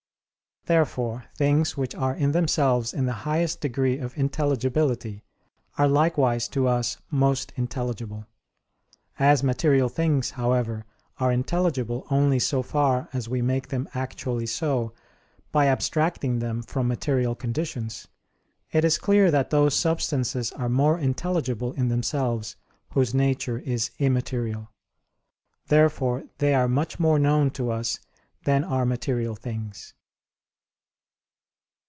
Therefore 0.67 1.25
things 1.35 1.75
which 1.75 1.95
are 1.95 2.13
in 2.15 2.33
themselves 2.33 2.93
in 2.93 3.07
the 3.07 3.25
highest 3.25 3.61
degree 3.61 3.97
of 3.97 4.15
intelligibility, 4.15 5.23
are 5.75 5.87
likewise 5.87 6.47
to 6.49 6.67
us 6.67 6.99
most 7.09 7.51
intelligible. 7.55 8.27
As 9.17 9.41
material 9.41 9.89
things, 9.89 10.29
however, 10.29 10.85
are 11.19 11.31
intelligible 11.31 12.05
only 12.11 12.37
so 12.37 12.61
far 12.61 13.09
as 13.11 13.27
we 13.27 13.41
make 13.41 13.69
them 13.69 13.89
actually 13.95 14.45
so 14.45 14.93
by 15.51 15.65
abstracting 15.65 16.37
them 16.37 16.61
from 16.61 16.87
material 16.87 17.33
conditions, 17.33 18.07
it 18.71 18.85
is 18.85 18.99
clear 18.99 19.31
that 19.31 19.49
those 19.49 19.73
substances 19.73 20.51
are 20.51 20.69
more 20.69 20.99
intelligible 20.99 21.73
in 21.73 21.87
themselves 21.89 22.55
whose 22.91 23.15
nature 23.15 23.57
is 23.57 23.89
immaterial. 23.97 24.69
Therefore 25.69 26.25
they 26.37 26.53
are 26.53 26.67
much 26.67 26.99
more 26.99 27.17
known 27.17 27.49
to 27.49 27.71
us 27.71 27.99
than 28.43 28.63
are 28.63 28.85
material 28.85 29.35
things. 29.35 29.95